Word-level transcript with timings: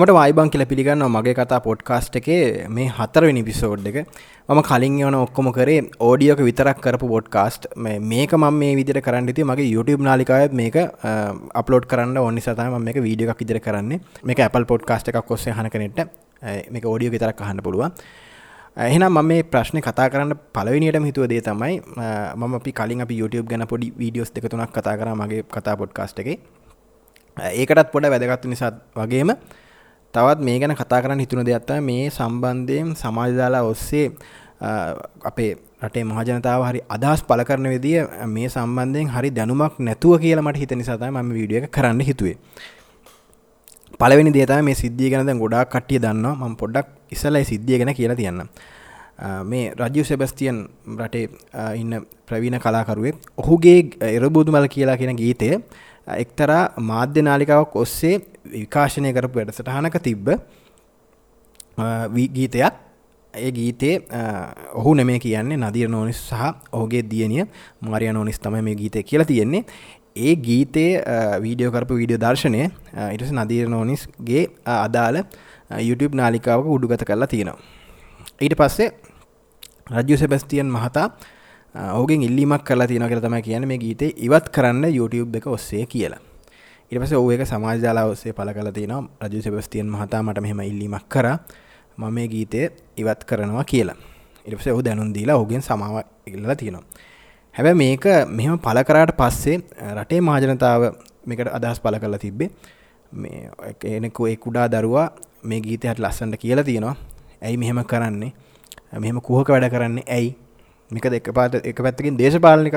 හැමට 0.00 0.12
වයිබං 0.16 0.50
කියල 0.52 0.62
පිළිගන්න 0.70 1.02
මගේ 1.14 1.34
කතා 1.38 1.58
පොඩ්කාස්ට් 1.64 2.14
එකේ 2.20 2.68
මේ 2.76 2.86
හතරවෙනි 2.98 3.42
පිසෝඩ් 3.48 3.88
එක. 3.90 3.96
මම 4.48 4.60
කලින් 4.68 4.96
යන 5.08 5.16
ඔක්කොම 5.18 5.48
කරේ 5.56 5.82
ඕඩියෝක 6.08 6.40
විතරක් 6.48 6.80
කරපු 6.84 7.08
පොඩ්කාස්ට් 7.14 7.66
මේක 8.12 8.32
ම 8.38 8.46
මේ 8.60 8.78
විදිර 8.80 9.00
කරන්න 9.06 9.28
ති 9.38 9.44
මගේ 9.50 9.68
YouTube 9.74 10.02
නාලිකාවත් 10.08 10.56
මේක 10.60 10.78
අපලෝඩ් 11.60 11.86
කරන්න 11.92 12.16
ඔන්නි 12.22 12.40
සතම 12.46 12.78
මේක 12.88 13.02
වීඩියෝ 13.06 13.34
එකක් 13.34 13.44
ඉදිර 13.46 13.60
කරන්නේ. 13.60 14.00
මේක 14.24 14.40
Apple 14.48 14.64
පොඩ්කාස්ට් 14.72 15.12
එකක් 15.12 15.20
කොස්සේ 15.30 15.52
හනකනෙට 15.52 16.00
මේක 16.74 16.84
ඕඩියෝ 16.92 17.14
විතරක් 17.16 17.44
අහන්න 17.46 17.62
පුළුවන්. 17.68 17.92
එහෙනම් 18.88 19.12
මම 19.12 19.32
මේ 19.32 19.48
ප්‍රශ්න 19.52 19.84
කතා 19.84 20.08
කරන්න 20.08 20.36
පලවිනිට 20.56 21.02
හිතුව 21.10 21.28
දේ 21.28 21.44
තමයි 21.48 21.80
මම 22.36 22.54
අපි 22.60 22.72
කලින් 22.82 23.04
අපි 23.06 23.20
YouTube 23.22 23.48
ගැන 23.52 23.68
පොඩි 23.74 23.92
වීඩියෝස් 24.02 24.32
දෙක 24.36 24.48
තුනක් 24.48 24.72
කතා 24.78 24.96
කර 25.00 25.16
මගේ 25.22 25.48
කතා 25.56 25.76
පොඩ්කාස්ට් 25.82 26.22
එක. 26.24 26.38
ඒකටත් 27.36 27.90
පොඩ 27.96 28.14
වැදගත්තු 28.14 28.48
නිසා 28.48 28.78
වගේම 29.00 29.32
තවත් 30.14 30.40
මේ 30.40 30.58
ගැන 30.58 30.74
කතා 30.74 31.02
කරන්න 31.02 31.20
හිතුන 31.20 31.44
දෙයක්ත්ත 31.44 31.70
මේ 31.82 32.10
සම්බන්ධයෙන් 32.10 32.94
සමාජදාලා 32.96 33.62
ඔස්සේ 33.64 34.06
අපේ 35.24 35.52
රටේ 35.80 36.04
මහජනතාව 36.04 36.64
හරි 36.64 36.80
අදහස් 36.88 37.22
පල 37.22 37.42
කරන 37.42 37.68
විදිිය 37.68 38.02
මේ 38.28 38.48
සම්බන්ධයෙන් 38.48 39.08
හරි 39.08 39.30
දැනුමක් 39.30 39.78
නැතුව 39.80 40.18
කියලා 40.18 40.42
මට 40.42 40.58
හිත 40.58 40.72
නිසාතයි 40.72 41.10
ම 41.12 41.30
විඩිය 41.32 41.58
එක 41.58 41.70
කරන්න 41.70 42.00
හිතුවේ. 42.02 42.36
පලවෙනි 44.00 44.32
දේතා 44.32 44.60
මේ 44.62 44.74
සිද්ධිය 44.74 45.10
ගැනද 45.10 45.32
ගොඩා 45.38 45.64
කට්ටිය 45.66 45.98
දන්න 45.98 46.26
ම 46.40 46.56
පොඩ්ඩක් 46.56 46.88
ඉසලයි 47.12 47.44
සිද්ධිය 47.44 47.78
ගැන 47.78 47.94
කියලා 47.94 48.16
තියන්න 48.16 48.42
මේ 49.44 49.64
රජු 49.76 50.04
සෙබස්තියන් 50.04 50.58
රටේ 50.96 51.26
ඉන්න 51.76 52.00
ප්‍රවීණ 52.26 52.58
කලාකරුවේ 52.58 53.14
ඔහුගේ 53.36 53.78
එරබුදුමල 54.10 54.68
කියලා 54.68 54.96
කියෙන 54.96 55.16
ගීතය 55.16 55.50
එක්තරා 56.16 56.62
මාධ්‍ය 56.82 57.22
නාලිකාවක් 57.22 57.76
ඔස්සේ 57.76 58.14
විකාශනය 58.52 59.12
කරපු 59.16 59.40
වැඩසටහනක 59.40 59.96
තිබ්බ 60.08 60.28
ගීතයක්. 62.36 62.74
ඒ 63.34 63.50
ගීතේ 63.52 63.94
ඔහු 64.74 64.94
නෙමේ 64.94 65.18
කියන්නේ 65.24 65.56
නදිය 65.56 65.86
නෝනිස් 65.88 66.20
සහ 66.28 66.42
ඔහුගේ 66.72 67.02
දියනිය 67.10 67.44
මාරිය 67.88 68.12
නෝනිස් 68.12 68.38
තම 68.44 68.56
මේ 68.68 68.74
ගීතය 68.74 69.02
කියලා 69.02 69.28
තියෙන්නේ. 69.32 69.64
ඒ 70.16 70.34
ගීතේ 70.46 70.90
වීඩියෝ 71.44 71.72
කරපු 71.72 71.98
වීඩියෝ 72.00 72.22
දර්ශනය 72.24 72.62
ඉටස 73.14 73.32
නදීර 73.32 73.68
නෝනිස්ගේ 73.74 74.46
අදාළ 74.76 75.18
YouTube 75.88 76.16
නාලිකාවක 76.20 76.66
උඩුගත 76.76 77.04
කරලා 77.10 77.30
තියෙනවා. 77.34 77.58
ඊට 78.42 78.56
පස්සේ 78.60 78.88
රජ්‍යු 79.96 80.16
සෙබස්තියන් 80.22 80.72
මහතා 80.76 81.06
ඕගෙන් 81.98 82.22
ඉල්ලීමක් 82.28 82.64
කරලා 82.64 82.88
තියෙන 82.90 83.06
කියලා 83.08 83.26
තමයි 83.28 83.42
කියන්නේ 83.42 83.70
මේ 83.72 83.78
ගීතේ 83.84 84.10
ඉවත් 84.26 84.50
කරන්න 84.56 84.90
YouTube 84.98 85.38
එක 85.38 85.46
ඔස්සේ 85.46 85.86
කියලා. 85.86 86.20
ඊට 86.90 87.02
පස්සේ 87.02 87.16
ඔහු 87.16 87.30
ඒක 87.30 87.46
සමාජ 87.46 87.78
ජාලා 87.78 88.04
ඔස්සේ 88.04 88.32
පළ 88.32 88.52
කරලා 88.52 88.72
තිනවා 88.72 89.28
රජු 89.28 89.42
සෙබස්තියන් 89.42 89.86
මහතා 89.86 90.22
මට 90.22 90.40
මෙහෙම 90.40 90.60
ඉල්ලීමක් 90.60 91.06
කරා 91.08 91.38
මම 91.98 92.10
මේ 92.10 92.26
ගීතය 92.28 92.60
ඉවත් 92.96 93.24
කරනවා 93.24 93.64
කියලා. 93.64 93.96
ඊට 94.46 94.58
පස්සේ 94.58 94.72
ඔහු 94.72 94.82
දැනුම් 94.84 95.14
දීලා 95.14 95.36
ඔහුගෙන් 95.36 95.62
සමාව 95.62 95.96
ඉල්ලලා 96.26 96.56
තියෙනවා. 96.56 96.84
හැබැයි 97.54 97.76
මේක 97.76 98.04
මෙහෙම 98.28 98.58
පළ 98.58 98.82
කරාට 98.84 99.14
පස්සේ 99.16 99.56
රටේ 99.94 100.20
මහජනතාව 100.20 100.82
මේකට 101.26 101.54
අදහස් 101.54 101.80
පළ 101.80 101.98
කරලා 101.98 102.18
තිබ්බේ 102.18 102.50
මේ 103.12 103.50
එනෙකු 103.84 104.26
ඒ 104.26 104.36
කුඩා 104.36 104.68
දරුවා 104.68 105.08
මේ 105.42 105.60
ගීතයට 105.60 105.98
ලස්සන්ට 105.98 106.36
කියලා 106.36 106.64
තියෙනවා. 106.64 106.96
ඇයි 107.42 107.56
මෙහෙම 107.56 107.84
කරන්නේ? 107.84 108.32
මෙහෙම 108.98 109.20
කුහක 109.20 109.48
වැඩ 109.48 109.70
කරන්නේ 109.70 110.04
ඇයි? 110.08 110.36
මේක 110.90 111.06
දෙක 111.06 111.30
පාට 111.32 111.54
එක 111.62 111.78
පැත්තකින් 111.78 112.18
දේශපාලනික 112.18 112.74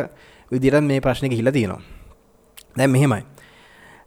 විදිරත් 0.52 0.86
මේ 0.86 1.02
ප්‍රශ්නක 1.02 1.34
හිලා 1.34 1.54
තියෙනවා 1.54 1.82
දැන් 2.78 2.92
මෙහෙමයි 2.92 3.24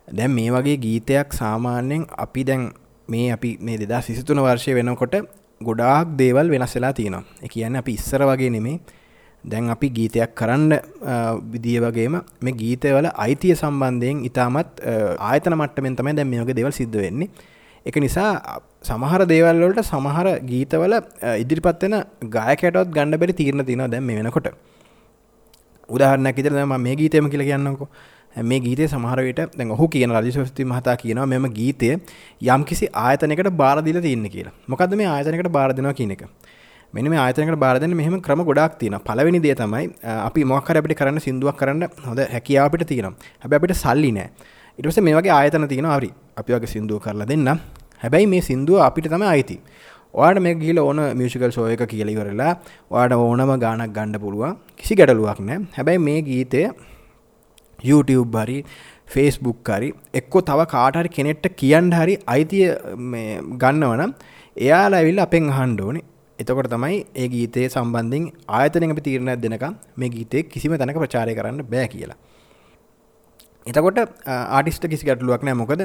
දැන් 0.08 0.30
මේ 0.30 0.50
වගේ 0.50 0.76
ගීතයක් 0.84 1.32
සාමාන්‍යයෙන් 1.32 2.06
අපි 2.24 2.44
දැන් 2.44 2.72
මේ 3.08 3.32
අපි 3.32 3.56
මේ 3.60 3.78
දෙදා 3.78 4.00
සිසිතුන 4.02 4.38
වර්ෂය 4.44 4.74
වෙනකොට 4.74 5.16
ගොඩාක් 5.60 6.16
දේවල් 6.20 6.50
වෙනස් 6.50 6.74
වෙලා 6.76 6.92
තියෙනවා. 6.92 7.24
එක 7.42 7.50
කියන්න 7.50 7.76
අපි 7.76 7.92
ඉස්සර 7.98 8.22
වගේ 8.30 8.50
නෙමේ 8.50 8.78
දැන් 9.44 9.70
අපි 9.74 9.88
ගීතයක් 9.98 10.34
කරන්න 10.38 10.72
විදිිය 11.52 11.80
වගේම 11.84 12.14
මේ 12.44 12.56
ගීතවල 12.62 13.10
අයිතිය 13.24 13.54
සම්බන්ධයෙන් 13.54 14.24
ඉතාමත් 14.28 14.80
ආයතන 15.30 15.58
මට්ටමෙන් 15.58 15.98
තමයි 15.98 16.16
දැන් 16.18 16.30
මේක 16.30 16.54
දෙවල් 16.58 16.72
සිද්ධ 16.80 16.98
වෙන්නේ. 17.02 17.30
එක 17.86 17.96
නිසා 18.04 18.30
සමහර 18.82 19.22
දේවල්වලට 19.32 19.82
සමහර 19.90 20.28
ගීතවල 20.50 20.94
ඉදිරිපත් 21.42 21.82
වෙන 21.84 21.94
ගායකයටවත් 22.36 22.90
ගන්න 22.96 23.18
බැරි 23.20 23.38
තීරණ 23.40 23.66
තියෙනවා 23.68 23.90
දැන් 23.94 24.06
මේ 24.08 24.18
වෙනකොට. 24.22 24.48
උදාහරණයක් 25.88 26.36
විදිහට 26.38 26.56
දැන් 26.58 26.68
මම 26.68 26.84
මේ 26.86 26.96
ගීතයම 27.00 27.30
කියලා 27.32 27.50
කියන්නම්කෝ 27.50 27.88
මේ 28.36 28.60
ගීතය 28.60 28.86
සමහර 28.86 29.20
විට 29.20 29.40
දැන් 29.52 29.70
ඔහු 29.70 29.88
කියන 29.88 30.10
රජිසවස්ති 30.12 30.64
මහතා 30.64 30.96
කියනවා 30.96 31.26
මෙම 31.26 31.46
ගීතය 31.52 31.88
යම්කිසි 32.48 32.88
ආයතනයකට 32.94 33.50
බාර 33.52 33.78
දීලා 33.80 34.02
තියෙන්නේ 34.02 34.30
කියලා. 34.30 34.52
මොකද්ද 34.68 34.94
මේ 34.94 35.06
ආයතනයකට 35.06 35.50
බාර 35.50 35.70
දෙනවා 35.72 35.94
කියන 35.94 36.10
එක? 36.10 36.24
මෙන්න 36.94 37.08
මේ 37.08 37.18
ආයතනයකට 37.18 37.58
බාර 37.58 37.80
දෙන්න 37.80 37.96
මෙහෙම 37.96 38.20
ක්‍රම 38.20 38.44
ගොඩාක් 38.44 38.78
තියෙනවා. 38.78 39.00
පළවෙනි 39.00 39.40
දේ 39.40 39.54
තමයි 39.54 39.86
අපි 40.02 40.44
මොකක් 40.44 40.68
හරි 40.68 40.78
අපිට 40.78 40.98
කරන්න 40.98 41.20
සින්දුවක් 41.20 41.56
කරන්න 41.56 41.88
හොඳ 42.04 42.20
හැකියාව 42.28 42.68
අපිට 42.68 42.86
තියෙනවා. 42.86 43.14
හැබැයි 43.42 43.60
අපිට 43.60 43.76
සල්ලි 43.76 44.12
නැහැ. 44.12 44.30
ඊට 44.78 44.86
පස්සේ 44.86 45.06
මේ 45.06 45.16
වගේ 45.16 45.32
ආයතන 45.32 45.68
තියෙනවා 45.68 45.98
හරි. 45.98 46.10
අපි 46.36 46.52
වගේ 46.52 46.72
සින්දුව 46.74 47.00
කරලා 47.00 47.28
දෙන්න. 47.28 47.48
හැබැයි 48.02 48.26
මේ 48.26 48.42
සින්දුව 48.42 48.80
අපිට 48.80 49.08
තම 49.08 49.24
අයිති 49.24 49.58
ඔයාට 50.14 50.40
මේ 50.40 50.54
ගිල 50.56 50.78
ඕන 50.78 51.00
මියසිකල් 51.14 51.50
සෝය 51.50 51.72
එක 51.72 51.82
කියලිවරලා 51.86 52.52
වාට 52.90 53.12
ඕනම 53.14 53.52
ගානක් 53.58 53.92
ගණ්ඩ 53.92 54.20
පුළුවන් 54.20 54.56
කිසි 54.76 54.94
ගැටලුවක් 54.94 55.40
නෑ 55.40 55.58
හැබැයි 55.72 56.00
මේ 56.00 56.20
ගීතය 56.22 56.62
YouTube 57.84 58.38
හරි 58.38 58.58
ෆේස්බුක් 59.06 59.68
හරි 59.68 59.92
එක්කො 60.14 60.40
තව 60.40 60.66
කාටහරි 60.74 61.14
කෙනෙට්ට 61.16 61.48
කියන්න 61.56 61.90
හරි 61.92 62.16
අයිතිය 62.26 62.66
ගන්නවනම් 63.62 64.12
එයාලා 64.56 65.00
ඇවිල් 65.00 65.24
අපෙන් 65.26 65.50
අහන්ඩ 65.50 65.80
ඕනේ. 65.80 66.04
එතකොට 66.38 66.70
තමයි 66.70 66.96
ඒ 67.14 67.28
ගීතයේ 67.34 67.68
සම්බන්ධින් 67.68 68.24
ආයතනක 68.48 68.94
අපි 68.94 69.04
තීරණයක් 69.08 69.42
දෙනකම් 69.44 69.76
මේ 69.96 70.10
ගීතේ 70.16 70.42
කිසිම 70.44 70.76
තැනක 70.76 70.98
ප්‍රචාරය 71.02 71.34
කරන්න 71.34 71.62
බෑ 71.72 71.88
කියලා. 71.88 72.18
එතකොට 73.66 74.00
ආටිස්ට 74.26 74.88
කිසි 74.88 75.06
ගැටලුවක් 75.08 75.44
නෑ. 75.44 75.60
මොකද 75.62 75.82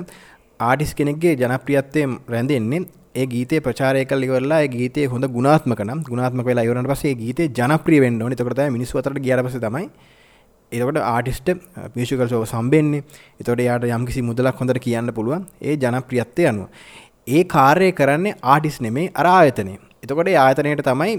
ආටිස් 0.59 0.91
කෙනෙක්ගේ 0.93 1.35
ජනප්‍රියත්වය 1.35 2.03
රැඳෙන්නේ 2.33 2.81
ඒ 3.15 3.25
ගීතය 3.25 3.59
ප්‍රචාරය 3.59 4.05
කල් 4.05 4.23
ඉවරලා 4.27 4.61
ගීතය 4.75 5.05
හොඳ 5.13 5.27
ගුණාත්මක 5.35 5.81
නම් 5.87 6.01
ගුණාත්මක 6.09 6.45
වෙලා 6.45 6.65
ඉවරනට 6.67 6.91
පස්සේ 6.91 7.15
ගීතය 7.23 7.49
ජනප්‍රිය 7.59 7.99
වෙන්න 8.05 8.21
ඕනේ. 8.21 8.37
එතකොට 8.37 8.57
තමයි 8.57 8.75
මිනිස්සු 8.77 8.99
අතරට 8.99 9.23
ගියාට 9.25 9.45
පස්සේ 9.47 9.63
තමයි 9.67 9.87
එතකොට 10.71 10.99
ආටිස්ට 11.03 11.49
මියසිකල් 11.95 12.25
ෂෝ 12.27 12.45
සම්බෙන්නේ. 12.45 13.03
එතකොට 13.39 13.63
යාට 13.67 13.87
යම්කිසි 13.97 14.21
මුදලක් 14.29 14.59
හොඳට 14.61 14.81
කියන්න 14.87 15.13
පුළුවන්. 15.17 15.45
ඒ 15.61 15.75
ජනප්‍රියත්වය 15.75 16.49
අනුව. 16.51 16.67
ඒ 17.27 17.43
කාර්යය 17.55 17.91
කරන්නේ 17.91 18.37
ආටිස් 18.53 18.77
නෙමේ 18.85 19.07
අර 19.15 19.27
ආයතනය. 19.31 19.75
එතකොට 20.03 20.31
ආයතනයට 20.43 20.83
තමයි 20.89 21.13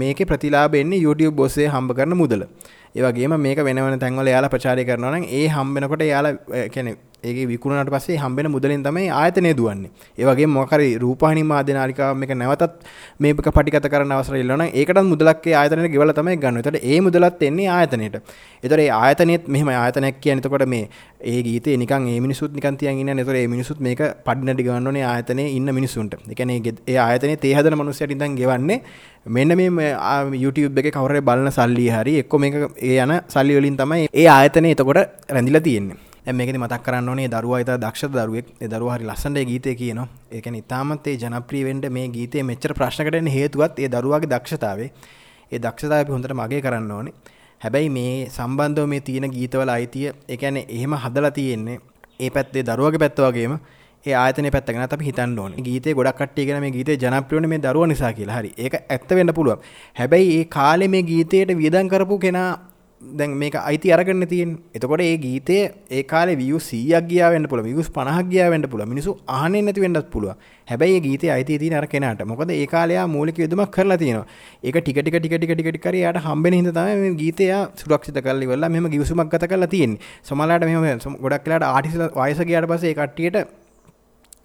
මේකේ 0.00 0.28
ප්‍රතිලාභ 0.32 0.76
එන්නේ 0.82 1.02
YouTube 1.06 1.34
බොස්සේ 1.40 1.68
හම්බ 1.74 1.96
කරන 1.98 2.16
මුදල. 2.22 2.44
ඒ 2.94 3.02
වගේම 3.02 3.34
මේක 3.38 3.58
වෙන 3.60 3.78
වෙන 3.78 3.98
තැන්වල 3.98 4.28
යාලා 4.28 4.50
ප්‍රචාරය 4.50 4.84
කරනවා 4.84 5.14
නම් 5.14 5.24
ඒ 5.30 5.46
හම්බෙනකොට 5.48 6.04
යාලා 6.04 6.34
කියන්නේ 6.68 6.96
ඒ 7.24 7.46
විකුණට 7.46 7.90
පස්සේ 7.94 8.18
හම්බෙන 8.18 8.46
මුදලින් 8.50 8.82
තමයි 8.82 9.04
ආයතනය 9.12 9.50
දුවන්නේ. 9.54 9.90
ඒවගේ 10.18 10.48
මොකරි 10.48 10.88
රූපහනි 10.98 11.42
මාධ්‍යනාලිකාව 11.44 12.22
එක 12.26 12.32
නැවතත් 12.34 12.72
මේක 13.20 13.42
පටිකත 13.48 13.86
කරන්න 13.86 14.14
අවසර 14.16 14.36
ඉල්ලන 14.36 14.64
ඒකට 14.64 15.00
මුදලක්ේ 15.04 15.54
ආයතනය 15.54 15.88
ගෙවල 15.94 16.12
තමයි 16.12 16.36
ගන්න. 16.36 16.60
තට 16.60 16.82
ඒ 16.84 16.98
මුදලත් 17.00 17.42
එන්නේ 17.42 17.68
ආයතනයට. 17.68 18.18
එතර 18.64 18.82
ආයතනෙත් 18.96 19.46
මෙහම 19.48 19.70
ආයතනයක් 19.74 20.18
කිය 20.20 20.34
නතකොට 20.34 20.66
මේ 20.66 20.88
ඒ 21.24 21.38
ගීත 21.42 21.70
නික 21.76 21.94
මිනිසුත් 22.20 22.52
නිකන්තියන් 22.52 23.00
ඉන්න 23.02 23.14
නතර 23.14 23.38
මිනිසුත් 23.46 23.80
මේක 23.80 24.02
පඩිනටි 24.26 24.66
ගන්නනේ 24.68 25.06
ආයතනය 25.06 25.46
ඉන්න 25.52 25.72
මිනිසුන්ට 25.72 26.18
එකන 26.28 26.52
ඒ 26.52 26.98
ආයතනය 26.98 27.36
තේහදන 27.38 27.78
මනුස්සයට 27.78 28.16
ඉදන් 28.16 28.36
ගෙවන්නේ 28.36 28.82
මෙන්න 29.26 29.54
මේ 29.70 29.94
YouTube 30.34 30.78
එක 30.78 30.90
කවර 30.90 31.20
බලන 31.22 31.50
සල්ලි 31.50 31.86
හරි 31.88 32.18
එක්කො 32.18 32.38
මේක 32.38 32.54
ඒ 32.82 32.96
යන 32.98 33.12
සල්ලි 33.28 33.58
වලින් 33.58 33.76
තමයි 33.76 34.08
ඒ 34.12 34.26
ආයතනය 34.28 34.70
එතකොට 34.74 35.00
රැඳිලා 35.28 35.60
තියෙන්නේ. 35.60 35.98
මේකෙ 36.30 36.52
මතක් 36.54 36.82
කරන්න 36.86 37.08
ඕනේ 37.08 37.28
දරුවා 37.28 37.60
ඉතා 37.60 37.76
දක්ෂ 37.78 38.10
දරුවෙක්. 38.14 38.46
දරුව 38.72 38.90
හරි 38.94 39.04
ලස්සන්ට 39.04 39.44
ගීතය 39.50 39.74
කියනවා. 39.74 40.08
ඒකන 40.32 40.54
ඉතාමත්තේ 40.54 41.14
ජනප්‍රීවෙන්ට 41.16 41.86
මේ 41.90 42.08
ගීතය 42.08 42.42
මෙච්චර 42.42 42.74
ප්‍රශ්නකටන 42.74 43.28
හේතුවත් 43.28 43.78
ඒ 43.78 43.88
දරුවගේ 43.88 44.32
දක්ෂතාවේ 44.34 44.90
ඒ 45.52 45.58
දක්ෂතාව 45.58 46.10
හොඳට 46.10 46.34
මගේ 46.34 46.60
කරන්න 46.60 46.90
ඕනේ. 46.90 47.14
හැබැයි 47.60 47.90
මේ 47.90 48.16
සම්බන්ධව 48.28 48.88
මේ 48.88 49.00
තියෙන 49.00 49.28
ගීතවල 49.30 49.74
අයිතිය 49.76 50.08
එකන 50.28 50.56
එහෙම 50.58 50.98
හදලා 51.04 51.30
තියෙන්නේ 51.30 51.78
ඒ 52.20 52.30
පැත්තේ 52.30 52.66
දරුවගේ 52.70 53.02
පැත්තවගේම 53.04 53.54
ඒ 54.06 54.14
ආතන 54.14 54.50
පැත්තගෙන 54.50 54.82
අප 54.88 55.02
හිතන්න 55.08 55.38
ඕන. 55.38 55.52
ගීත 55.66 55.86
ගොඩක් 55.98 56.18
කට්ටියගෙන 56.18 56.60
මේ 56.60 56.74
ගීත 56.76 56.90
ජනප්‍රියන 57.04 57.48
මේ 57.48 57.62
දරුව 57.66 57.86
නිසා 57.86 58.12
කියලා. 58.12 58.38
හරි. 58.40 58.52
ඒක 58.58 58.74
ඇත්ත 58.88 59.10
වෙන්න 59.10 59.34
පුළුවන්. 59.38 59.62
හැබැයි 59.96 60.36
ඒ 60.38 60.44
කාලෙ 60.56 60.88
මේ 60.88 61.02
ගීතයට 61.10 61.56
වියදන් 61.62 61.88
කරපු 61.88 62.18
කෙනා 62.18 62.50
දැන් 63.02 63.32
මේක 63.34 63.54
අයිති 63.60 63.88
අරගන්න 63.90 64.24
තියෙන් 64.26 64.50
එතකොට 64.72 65.02
ඒ 65.02 65.14
ගීතය 65.18 65.56
ඒ 65.90 66.02
කාල 66.04 66.30
විය 66.36 66.58
සීයක් 66.60 67.06
ගියාවෙන්න 67.08 67.46
පුළ 67.46 67.62
වියස් 67.62 67.88
පනහක් 67.90 68.26
ගියාවෙන්ට 68.28 68.68
පුළ 68.70 68.82
මිනිසු 68.84 69.12
ආනෙ 69.30 69.58
නැති 69.60 69.82
වෙන්නත් 69.84 70.10
පුළුව 70.10 70.36
හැබැයි 70.68 71.00
ගීත 71.00 71.24
අයිති 71.28 71.58
ති 71.58 71.70
නර 71.70 71.86
කෙනට. 71.86 72.22
මොකද 72.24 72.50
ඒ 72.50 72.66
කාලයා 72.66 73.06
මූලික 73.06 73.38
යුතුමක් 73.38 73.70
කරලා 73.70 73.98
තියෙනවා. 73.98 74.26
ඒක 74.62 74.76
ටික 74.76 75.00
ටික 75.00 75.16
ටික 75.16 75.34
ටික 75.34 75.54
ටික 75.54 75.82
කර 75.82 75.94
යට 75.94 76.20
හම්බෙන 76.26 76.54
හිද 76.54 76.70
තම 76.70 77.16
ගීතය 77.16 77.48
සුරක්ෂිත 77.76 78.20
කල්ලි 78.20 78.46
වෙල්ලා 78.46 78.70
මෙම 78.70 78.86
ගිවිසුමක් 78.88 79.28
ගත 79.28 79.50
කරලා 79.50 79.68
තියෙන් 79.68 79.98
සමලාට 80.22 80.64
මෙම 80.64 81.18
ගොඩක් 81.18 81.44
කලාට 81.44 81.66
ආටිස 81.66 81.98
වයස 81.98 82.44
ගයාට 82.44 82.70
පසේ 82.70 82.94
කට්ටියට 82.94 83.42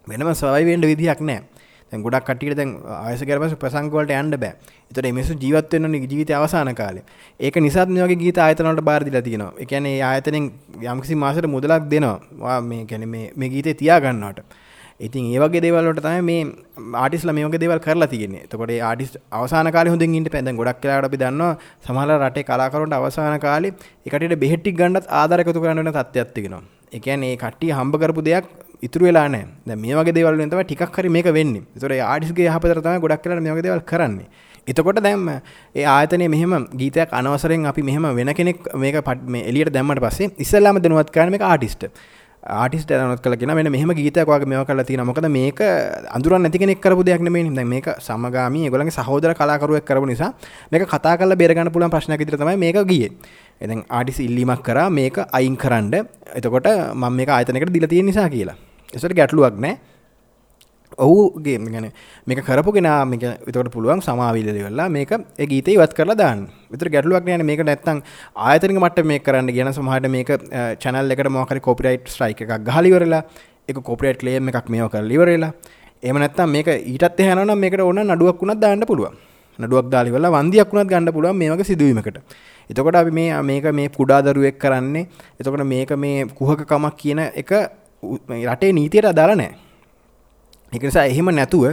වෙනම 0.08 0.34
සවයිවෙන්ඩ 0.36 0.86
විදිහක් 0.86 1.22
නෑ 1.22 1.42
දැන් 1.92 2.04
ගොඩක් 2.04 2.28
කටියට 2.28 2.58
දැන් 2.60 2.72
ආයස 2.98 3.24
කරපස 3.24 3.56
ප්‍රසංකවලට 3.56 4.14
යන්න 4.14 4.36
බෑ. 4.36 4.54
එතට 4.92 5.06
එමසු 5.06 5.36
ජීවත්වන්න 5.38 5.98
ජීවිත 6.04 6.32
අවසාන 6.34 6.74
කාලය 6.76 7.02
ඒක 7.40 7.58
නිසාත් 7.60 7.90
මේගේ 7.90 8.22
ගීත 8.24 8.40
ආයතනට 8.40 8.84
බාරදිලා 8.84 9.22
තියෙනවා. 9.22 9.52
එකැන 9.58 9.90
ආයතනෙන් 10.04 10.52
යම්කිසි 10.86 11.16
මාසට 11.16 11.48
මුදලක් 11.48 11.90
දෙනවා. 11.90 12.62
මේ 12.62 12.86
කැන 12.86 13.10
මේ 13.10 13.50
ගීතය 13.50 13.74
තියාගන්නට 13.76 14.42
ඉතින් 15.00 15.26
ඒවගේ 15.32 15.62
දේවල්ලට 15.62 16.02
තම 16.02 16.24
මේ 16.24 16.46
ආටිස්ල 16.98 17.32
මේක 17.32 17.58
දේවල් 17.58 17.80
කරලා 17.80 18.10
තියන්නේ. 18.10 18.48
තකොට 18.48 18.74
ආටිස් 18.84 19.12
අවසාන 19.32 19.72
කාල 19.72 19.88
හොඳ 19.88 20.08
ඉට 20.12 20.32
පැද 20.32 20.50
ගොඩක් 20.54 20.82
කලාට 20.82 21.10
අපි 21.10 21.18
දන්න 21.18 21.44
සමහල 21.86 22.16
රටේ 22.20 22.44
කලාකරුන්ට 22.44 22.98
අවසාන 23.00 23.40
කාලේ 23.40 23.76
එකට 24.06 24.40
බෙහෙට්ටි 24.44 24.74
ගන්නත් 24.74 25.14
ආධරකතු 25.14 25.62
කරන්න 25.62 25.94
තත්ත්යක්තිගෙනවා 25.94 26.64
එකන් 26.92 27.24
ඒ 27.24 27.36
කට්ටිය 27.38 27.72
හම්බ 27.72 27.96
කරපු 27.98 28.22
දෙයක් 28.22 28.46
ඉතුරු 28.84 29.08
වෙලා 29.08 29.28
නෑ 29.28 29.46
දැන් 29.68 29.80
මේ 29.82 29.96
වගේ 29.96 30.14
දේවල් 30.14 30.36
වලින් 30.36 30.52
තමයි 30.52 30.66
ටිකක් 30.66 30.98
හරි 30.98 31.10
මේක 31.10 31.30
වෙන්නේ. 31.34 31.64
ඒතොර 31.76 31.92
ඒ 31.92 32.04
ආටිස්ගේ 32.04 32.50
යහපතට 32.50 32.84
තමයි 32.84 33.00
ගොඩක් 33.00 33.26
වෙලාට 33.26 33.44
මේ 33.44 33.56
වගේ 33.56 33.66
දේවල් 33.68 33.84
කරන්නේ. 33.92 34.28
එතකොට 34.68 35.02
දැන් 35.02 35.24
ඒ 35.76 35.86
ආයතනයේ 35.86 36.30
මෙහෙම 36.30 36.68
ගීතයක් 36.76 37.14
අනවසරෙන් 37.14 37.66
අපි 37.66 37.82
මෙහෙම 37.82 38.08
වෙන 38.20 38.34
කෙනෙක් 38.34 38.70
මේක 38.76 39.02
මේ 39.26 39.44
එළියට 39.50 39.74
දැම්මට 39.74 40.04
පස්සේ 40.06 40.32
ඉස්සෙල්ලාම 40.38 40.82
දැනුවත් 40.84 41.12
කරන්නේ 41.12 41.36
මේක 41.36 41.42
ආටිස්ට්. 41.44 41.90
ආටිස්ට 42.48 42.90
දැනුවත් 42.90 43.22
කළ 43.24 43.36
කෙනා 43.36 43.56
මෙන්න 43.56 43.70
මෙහෙම 43.72 43.92
ගීතයක් 43.92 44.28
වගේ 44.28 44.48
මේවා 44.48 44.66
කරලා 44.66 44.86
තියෙනවා. 44.88 45.08
මොකද 45.10 45.28
මේක 45.30 45.60
අඳුරන් 46.16 46.42
නැති 46.42 46.60
කෙනෙක් 46.60 46.80
කරපු 46.82 47.04
දෙයක් 47.04 47.22
නෙමෙයි. 47.22 47.52
දැන් 47.52 47.68
මේක 47.68 47.88
සමගාමී 48.00 48.64
ඒගොල්ලන්ගේ 48.68 48.96
සහෝදර 48.98 49.34
කලාකරුවෙක් 49.34 49.86
කරපු 49.86 50.08
නිසා 50.08 50.32
මේක 50.72 50.88
කතා 50.88 51.18
කරලා 51.18 51.36
බේර 51.36 51.54
ගන්න 51.54 51.72
පුළුවන් 51.72 51.92
ප්‍රශ්නයක් 51.92 52.20
විදිහට 52.20 52.40
තමයි 52.40 52.58
මේක 52.58 52.80
ගියේ. 52.88 53.12
එතෙන් 53.62 53.84
ආටිස් 53.90 54.20
ඉල්ලීමක් 54.20 54.64
කරා 54.64 54.90
මේක 54.90 55.20
අයින් 55.32 55.58
කරන්න. 55.58 56.08
එතකොට 56.36 56.68
මම 56.96 57.14
මේක 57.14 57.30
ආයතනයකට 57.30 57.74
දීලා 57.74 57.92
තියෙන 57.92 58.06
නිසා 58.06 58.30
කියලා. 58.30 58.56
එසට 58.94 59.14
ගැටලුවක් 59.14 59.60
නෑ 59.60 59.76
ඔහුගේ 60.96 61.58
ගැන 61.58 61.92
මේක 62.26 62.40
කරපුගෙන 62.46 62.88
මේක 63.10 63.24
විතකට 63.46 63.72
පුළුවන් 63.72 64.02
සමාවිල්ල 64.02 64.50
වෙල්ලා 64.68 64.90
මේක 64.90 65.12
ගීත 65.38 65.68
ඉවත් 65.68 65.94
කරලා 65.94 66.16
දාන්න. 66.16 66.48
විතර 66.72 66.90
ගැටලුවක් 66.90 67.28
යන 67.28 67.46
මේක 67.46 67.62
නැත්තං 67.62 68.02
ආයතනික 68.36 68.80
මට 68.80 69.06
මේ 69.06 69.20
කරන්න 69.20 69.52
ගෙන 69.54 69.74
සමහට 69.74 70.10
මේක 70.10 70.30
චැනල් 70.80 71.12
එකට 71.12 71.30
මොකරි 71.30 71.60
කොපිරයිට් 71.60 72.08
ස්ට්‍රයික 72.08 72.42
එකක් 72.42 72.64
ගහලිවරලා 72.64 73.24
එක 73.68 73.84
කොපිරේට් 73.84 74.24
ලේම් 74.24 74.48
එකක් 74.50 74.70
මේෝ 74.70 74.90
කර 74.90 75.04
ලිවරලා 75.04 75.52
එම 76.04 76.18
නැත්තම් 76.18 76.50
මේක 76.50 76.68
ඊටත් 76.68 77.20
හැනම් 77.20 77.58
මේකට 77.60 77.82
ඕන 77.82 78.00
නඩුවක් 78.04 78.42
වුණත් 78.42 78.62
දාන්න 78.62 78.86
පුළුවන්. 78.88 79.18
නඩුවක් 79.60 79.90
දාලිවල 79.92 80.30
වන්දියක් 80.32 80.72
වුණත් 80.72 80.90
ගන්න 80.90 81.14
පුළුවන් 81.14 81.38
මේක 81.38 81.66
සිදුවීමකට. 81.66 82.18
එතකොට 82.70 82.96
අපි 82.96 83.12
මේ 83.12 83.42
මේක 83.42 83.72
මේ 83.74 83.90
කුඩාදරුවෙක් 83.90 84.58
කරන්නේ. 84.58 85.08
එතකොට 85.40 85.66
මේක 85.66 85.92
මේ 85.98 86.26
කුහකකමක් 86.26 86.98
කියන 86.98 87.20
එක 87.20 87.52
රටේ 88.48 88.72
නීතියට 88.72 89.12
අදාළ 89.12 89.36
නෑ. 89.36 89.67
එක 90.74 90.84
නිසා 90.84 91.06
එහෙම 91.06 91.32
නැතුව 91.32 91.66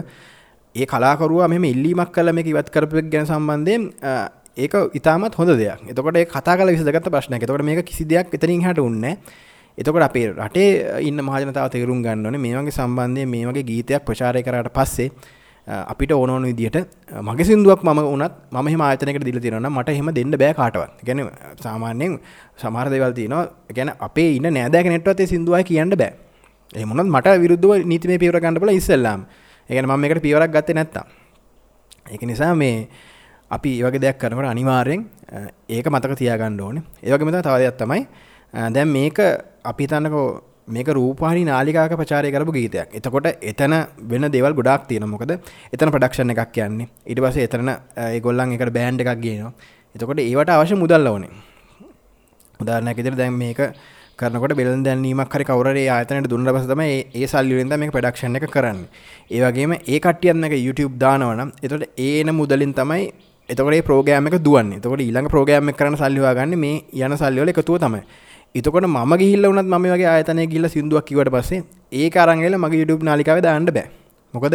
ඒ 0.75 0.87
කලාකරුවා 0.87 1.49
මෙම 1.49 1.65
ඉල්ලීමක් 1.65 2.11
කල 2.11 2.33
මේ 2.33 2.45
ඉවත් 2.45 2.71
කරපයක් 2.71 3.11
ගැන 3.11 3.27
සම්බන්ධයෙන් 3.27 3.91
ඒක 4.57 4.75
ඉතාමත් 4.95 5.35
හොඳ 5.35 5.51
දෙයක්. 5.55 5.81
එතකොට 5.91 6.19
කතා 6.27 6.57
කල 6.57 6.71
විසගත 6.71 7.11
ප්‍රශ්න 7.11 7.35
එතකොට 7.37 7.63
මේක 7.63 7.85
කිසි 7.85 8.05
දෙයක් 8.05 8.35
එතනින් 8.35 8.63
හට 8.63 8.79
උන්න 8.81 9.05
එතකොට 9.79 10.03
අපේ 10.03 10.27
රටේ 10.33 11.01
ඉන්න 11.03 11.19
මහජනතාව 11.21 11.71
තේරුම් 11.71 12.03
ගන්නවන 12.03 12.39
මේ 12.39 12.55
වගේ 12.57 12.71
සම්බන්ධය 12.73 13.25
මේ 13.27 13.47
වගේ 13.47 13.65
ගීතයක් 13.65 14.05
ප්‍රචාරය 14.05 14.43
කරට 14.43 14.71
පස්සේ 14.71 15.11
අපිට 15.67 16.13
ඕනෝන 16.13 16.45
විදිට 16.45 16.77
මගේ 17.23 17.45
සිින්දුවක් 17.45 17.83
ම 17.83 17.99
උනත් 17.99 18.35
ම 18.53 18.81
ආතනක 18.81 19.19
දිල 19.21 19.41
තිරන 19.41 19.67
මට 19.69 19.89
හෙම 19.91 20.11
දෙන්න 20.13 20.31
බෑ 20.33 20.55
කාටවත්. 20.55 21.03
ගැන 21.05 21.31
සාමාන්‍යයෙන් 21.61 22.19
සමහර 22.57 22.91
දෙවල් 22.91 23.13
තියනවා. 23.13 23.49
ගැන 23.71 23.91
අපේ 23.99 24.37
ඉන්න 24.37 24.51
නෑදෑක 24.51 24.87
නෙට්වතේ 24.87 25.27
සිින්දුවයි 25.27 25.65
කියන්න 25.65 25.97
බෑ. 25.97 26.24
එමුණත් 26.75 27.11
මට 27.17 27.35
විරුද්ධව 27.43 27.73
නීතිමේ 27.91 28.19
පියවර 28.23 28.41
ගන්න 28.41 28.61
බල 28.63 28.73
ඉස්සෙල්ලාම්. 28.81 29.27
ඒකන 29.71 29.87
මම 29.89 30.05
එකට 30.05 30.23
පියවරක් 30.27 30.51
ගත්තේ 30.55 30.77
නැත්තා 30.79 31.05
ඒක 32.13 32.23
නිසා 32.31 32.55
මේ 32.55 32.89
අපි 33.51 33.71
ඒවගේ 33.81 34.03
දෙයක් 34.05 34.19
කරනකට 34.21 34.51
අනිවාර්යෙන් 34.55 35.05
ඒක 35.69 35.87
මතක 35.93 36.17
තියාගන්න 36.21 36.61
ඕනේ. 36.61 36.83
ඒවගේ 37.03 37.27
මෙත 37.29 37.45
තවදයක් 37.47 37.77
තමයි 37.83 38.03
දැන් 38.75 38.89
මේක 38.97 39.19
අපි 39.71 39.87
තන්නකෝ 39.87 40.27
මේක 40.75 40.89
රූපානි 40.99 41.45
නාලිකාක 41.45 41.93
ප්‍රචාරය 42.01 42.33
කරපු 42.35 42.53
ගීතයක්. 42.53 42.89
එතකොට 42.99 43.27
එතන 43.41 43.75
වෙන 44.11 44.29
දෙවල් 44.35 44.55
ගොඩක් 44.59 44.87
තියෙන 44.89 45.09
මොකද 45.09 45.33
එතන 45.73 45.91
ප්‍රඩක්ෂණ 45.95 46.35
එකක් 46.35 46.53
කියන්නේ. 46.53 46.89
ඉට 47.07 47.21
පස 47.25 47.37
එතරන 47.47 47.71
ගොල්ලන් 48.27 48.55
එකට 48.57 48.73
බෑන්් 48.77 49.01
එකක් 49.01 49.21
ගේනවා. 49.25 49.53
එතකොට 49.95 50.21
ඒවට 50.21 50.55
අවශ්‍ය 50.57 50.77
මුදල්ල 50.77 51.07
ඕනේ. 51.13 51.33
උදාරණයක් 52.61 52.99
ඉදිරි 52.99 53.17
දැන් 53.17 53.37
මේක 53.43 53.61
කරනකොට 54.19 54.55
බෙල් 54.55 54.69
දැනීමක් 54.83 55.35
හරි 55.35 55.45
කවරේ 55.45 55.85
ආතනට 55.89 56.29
දුන්න 56.29 56.47
පසතම 56.47 56.83
ඒ 56.83 57.27
සල්ලිවෙන්ද 57.27 57.75
මේ 57.75 57.91
ප්‍රඩක්ෂණ 57.91 58.39
එක 58.39 58.47
කරන්න. 58.49 58.81
ඒවගේම 59.31 59.73
ඒ 59.75 59.99
කටියන්නක 59.99 60.55
YouTube 60.59 60.95
දානවනම් 60.97 61.51
එතොට 61.63 61.85
ඒන 61.99 62.31
මුදලින් 62.33 62.75
තමයි 62.75 63.09
එතකට 63.49 63.81
ප්‍රෝගෑම 63.85 64.31
එක 64.31 64.37
දුවන් 64.41 64.71
තකොට 64.79 65.03
ඊළඟ 65.03 65.29
ප්‍රෝගෑම 65.29 65.73
කරන 65.73 65.97
සල්ලිවාගන්න 65.97 66.55
මේ 66.57 66.85
යන 67.01 67.17
සල්ලිවල 67.17 67.51
එකතුව 67.51 67.81
තමයි. 67.83 68.03
එතකොට 68.55 68.87
ම 68.87 69.17
ගිල්ල 69.19 69.51
වනත් 69.51 69.69
ම 69.69 69.87
වගේ 69.87 70.09
ආතනය 70.09 70.47
ගිල්ල 70.47 70.69
සිදුවක් 70.69 71.05
කිවට 71.05 71.35
පස්සේ 71.35 71.63
ඒ 71.93 72.09
අරංගල 72.17 72.57
මගේ 72.57 72.81
YouTube 72.81 73.03
නාලිකාව 73.03 73.43
දාන්න 73.43 73.67
බෑ. 73.69 73.89
මොකද 74.35 74.55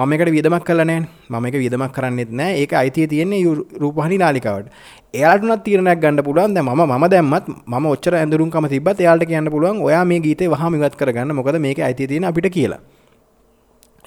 මම 0.00 0.12
එකට 0.14 0.30
වියදමක් 0.32 0.64
කලනෑ 0.64 1.00
මම 1.28 1.46
එක 1.48 1.56
වියදමක් 1.62 1.92
කරන්නෙත් 1.96 2.30
නෑ 2.40 2.52
ඒක 2.60 2.72
අයිතිය 2.72 3.06
තියෙන්නේ 3.06 3.40
රූපහනි 3.82 4.16
නාලිකාවට. 4.22 4.70
එයාටනත් 5.14 5.64
තීරණයක් 5.64 6.00
ගන්න 6.00 6.24
පුළුවන්. 6.24 6.54
දැන් 6.54 6.64
මම 6.64 6.82
මම 6.88 7.04
දැම්මත් 7.14 7.48
මම 7.66 7.86
ඔච්චර 7.92 8.14
ඇඳුරුම්කම 8.16 8.68
තිබ්බත් 8.72 9.00
එයාලට 9.04 9.28
කියන්න 9.28 9.50
පුළුවන් 9.54 9.82
ඔයා 9.88 10.04
මේ 10.04 10.20
ගීතේ 10.20 10.48
වහාම 10.48 10.74
ඉවත් 10.78 10.96
කරගන්න. 10.96 11.34
මොකද 11.34 11.60
මේක 11.60 11.78
අයිතිය 11.78 12.08
තියෙන 12.08 12.24
අපිට 12.24 12.48
කියලා. 12.48 12.80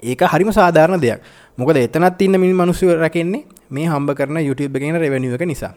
ඒක 0.04 0.22
හරිම 0.34 0.52
සාධාරණ 0.52 1.02
දෙයක්. 1.02 1.22
මොකද 1.58 1.78
එතනත් 1.78 2.22
ඉන්න 2.22 2.40
මිනි 2.42 2.54
මිනිස්සු 2.54 2.90
රැකෙන්නේ 3.04 3.44
මේ 3.70 3.86
හම්බ 3.86 4.16
කරන 4.18 4.42
YouTube 4.50 4.78
එකේ 4.78 4.98
රෙවෙනියු 4.98 5.36
එක 5.38 5.46
නිසා. 5.46 5.74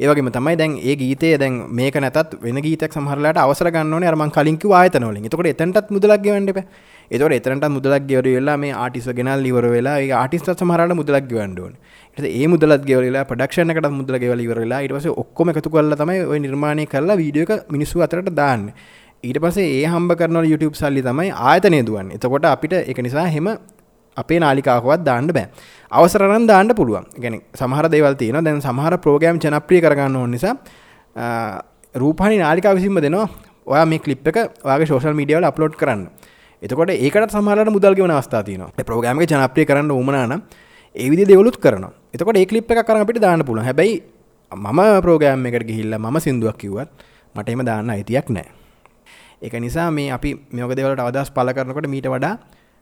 ඒ 0.00 0.08
වගේම 0.08 0.30
තමයි 0.32 0.56
දැන් 0.56 0.72
ඒ 0.80 0.94
ගීතය 0.96 1.32
දැන් 1.38 1.58
මේක 1.70 1.96
නැතත් 1.96 2.36
වෙන 2.42 2.58
ගීතයක් 2.66 2.94
සමහරලාට 2.96 3.38
අවසර 3.38 3.68
ගන්න 3.70 3.92
ඕනේ 3.92 4.08
අර 4.08 4.16
මං 4.16 4.32
කලින් 4.36 4.56
කිව්ව 4.56 4.72
ආයතන 4.78 5.04
වලින්. 5.04 5.26
එතකොට 5.28 5.50
එතනටත් 5.52 5.90
මුදලක් 5.90 6.22
ගෙවන්න 6.24 6.48
එපා. 6.48 6.64
එතකොට 7.10 7.36
එතනටත් 7.38 7.68
මුදලක් 7.76 8.06
ගෙවර 8.08 8.28
වෙලා 8.36 8.56
මේ 8.56 8.72
ආටිස්ට් 8.74 9.12
ගෙනල් 9.18 9.44
ඉවර 9.50 9.68
වෙලා 9.74 9.98
ඒ 10.00 10.08
ආටිස්ට්ට 10.20 10.64
සමහරලාට 10.64 10.96
මුදලක් 10.96 11.28
ගෙවන්න 11.32 11.58
ඕනේ. 11.58 11.78
ඒ 12.38 12.46
මුදලත් 12.46 12.88
ගෙවලා 12.88 13.24
ප්‍රඩක්ෂන් 13.24 13.74
එකට 13.74 13.90
මුදල 13.90 14.18
ගෙවල 14.24 14.40
ඉවර 14.46 14.62
වෙලා 14.64 14.80
ඊට 14.80 14.96
පස්සේ 14.96 15.14
ඔක්කොම 15.24 15.52
එකතු 15.52 15.74
කරලා 15.76 16.00
තමයි 16.00 16.24
ওই 16.32 16.40
නිර්මාණය 16.46 16.86
කරලා 16.86 17.16
වීඩියෝ 17.16 17.48
එක 17.48 17.70
මිනිස්සු 17.76 18.02
අතරට 18.06 18.32
දාන්නේ. 18.40 18.74
ඊට 19.24 19.38
පස්සේ 19.44 19.68
ඒ 19.76 19.86
හම්බ 19.86 20.16
කරන 20.18 20.40
YouTube 20.44 20.74
සල්ලි 20.74 21.02
තමයි 21.02 21.30
ආයතනය 21.50 21.84
දුවන්නේ. 21.86 22.16
එතකොට 22.16 22.50
අපිට 22.54 22.74
ඒක 22.80 22.98
නිසා 23.06 23.28
හැම 23.28 23.48
අපේ 24.16 24.40
නාලිකාවවත් 24.40 25.04
දාන්න 25.04 25.28
බෑ. 25.32 25.46
අවසරනම් 25.92 26.46
දාන්න 26.46 26.72
පුළුවන්. 26.74 27.04
ගැන 27.20 27.40
සමහර 27.54 27.86
දේවල් 27.88 28.14
තියෙන 28.16 28.44
දැන් 28.44 28.60
සමහර 28.60 28.96
ප්‍රෝගෑම් 28.98 29.38
ජනප්‍රිය 29.38 29.80
කරගන්න 29.80 30.16
ඕන 30.16 30.30
නිසා 30.30 30.54
රූපහනි 31.94 32.36
නාලිකා 32.38 32.74
විසින්ම 32.74 32.98
දෙනවා 32.98 33.28
ඔයා 33.66 33.86
මේ 33.86 33.98
කලිප් 33.98 34.26
එක 34.26 34.38
ඔයාගේ 34.64 34.86
ශෝෂල් 34.86 35.14
මීඩියවල 35.14 35.44
අප්ලෝඩ් 35.44 35.76
කරන්න. 35.76 36.08
එතකොට 36.62 36.90
ඒකට 36.90 37.36
සමහරට 37.36 37.70
මුදල්ගෙවන 37.70 38.10
අවස්ථා 38.10 38.42
තියෙනවා. 38.42 38.84
ප්‍රෝගෑම්ගේ 38.84 39.26
ජනප්‍රිය 39.26 39.66
කරන්න 39.66 39.90
උමනාන 39.92 40.42
ඒ 40.94 41.10
විදිහේ 41.10 41.28
දේවලුත් 41.28 41.56
කරනවා. 41.58 41.92
එතකොට 42.14 42.36
ඒ 42.36 42.46
ක්ලිප් 42.46 42.70
එකක් 42.70 42.90
අරන් 42.90 43.04
අපිට 43.04 43.20
දාන්න 43.20 43.44
පුළුවන්. 43.44 43.64
හැබැයි 43.64 44.02
මම 44.52 44.80
ප්‍රෝග්‍රෑම් 45.02 45.46
එකට 45.46 45.66
ගිහිල්ලා 45.66 45.98
මම 45.98 46.18
සින්දුවක් 46.20 46.56
කිව්වත් 46.56 46.88
මට 47.34 47.48
එහෙම 47.48 47.64
දාන්න 47.64 47.90
අයිතියක් 47.90 48.28
නැහැ. 48.28 48.50
ඒක 49.42 49.54
නිසා 49.60 49.90
මේ 49.90 50.10
අපි 50.10 50.30
මේ 50.52 50.64
වගේ 50.64 50.76
දේවල්ට 50.76 51.00
අදහස් 51.02 51.30
පළ 51.30 51.52
කරනකොට 51.52 51.88
මීට 51.88 52.06
වඩා 52.06 52.34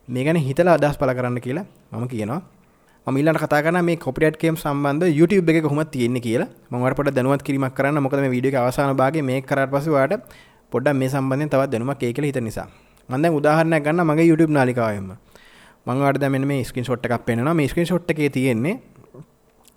මේ 0.08 0.24
ගැන 0.24 0.36
හිතලා 0.38 0.74
අදහස් 0.74 0.98
පළ 0.98 1.14
කරන්න 1.14 1.40
කියලා 1.40 1.66
මම 1.92 2.08
කියනවා. 2.08 2.59
මම 3.06 3.16
ඊළඟට 3.16 3.44
කතා 3.44 3.62
කරන 3.64 3.80
මේ 3.84 3.96
කොපිරයිට් 3.96 4.36
ගේම් 4.40 4.56
සම්බන්ධ 4.56 5.16
YouTube 5.18 5.48
එකේ 5.50 5.62
කොහොමද 5.66 5.88
තියෙන්නේ 5.94 6.20
කියලා 6.20 6.48
මම 6.70 6.82
ඔයාලට 6.82 6.98
පොඩ්ඩක් 6.98 7.16
දැනුවත් 7.16 7.42
කිරීමක් 7.46 7.74
කරන්න. 7.78 8.02
මොකද 8.04 8.20
මේ 8.20 8.32
වීඩියෝ 8.34 8.52
එකේ 8.52 8.64
අවසාන 8.64 8.96
භාගයේ 9.00 9.24
මේක 9.30 9.46
කරාට 9.50 9.72
පස්සේ 9.74 9.94
ඔයාලට 9.96 10.24
පොඩ්ඩක් 10.72 10.98
මේ 11.00 11.08
සම්බන්ධයෙන් 11.08 11.50
තවත් 11.52 11.70
දැනුමක් 11.72 12.02
ඒ 12.02 12.12
කියලා 12.12 12.30
හිතන 12.30 12.44
නිසා. 12.44 12.68
මම 13.08 13.22
දැන් 13.22 13.34
උදාහරණයක් 13.38 13.84
ගන්න 13.86 14.04
මගේ 14.10 14.26
YouTube 14.30 14.52
නාලිකාවෙම. 14.52 15.10
මං 15.86 15.96
ඔයාලට 16.02 16.20
දැන් 16.20 16.32
මෙන්න 16.32 16.46
මේ 16.50 16.64
ස්ක්‍රීන් 16.64 16.84
ෂොට් 16.84 17.06
එකක් 17.08 17.24
පෙන්නනවා. 17.28 17.54
මේ 17.54 17.68
ස්ක්‍රීන් 17.72 17.86
ෂොට් 17.88 18.10
එකේ 18.10 18.28
තියෙන්නේ 18.36 18.74